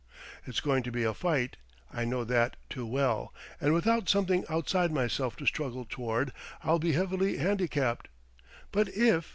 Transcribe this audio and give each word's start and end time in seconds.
It's 0.47 0.61
going 0.61 0.81
to 0.81 0.91
be 0.91 1.03
a 1.03 1.13
fight 1.13 1.57
I 1.93 2.05
know 2.05 2.23
that 2.23 2.55
too 2.71 2.87
well! 2.87 3.31
and 3.59 3.71
without 3.71 4.09
something 4.09 4.43
outside 4.49 4.91
myself 4.91 5.35
to 5.35 5.45
struggle 5.45 5.85
toward, 5.87 6.33
I'll 6.63 6.79
be 6.79 6.93
heavily 6.93 7.37
handicapped. 7.37 8.07
But 8.71 8.87
if 8.89 9.29